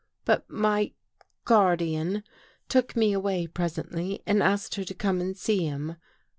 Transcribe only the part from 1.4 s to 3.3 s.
guardian took me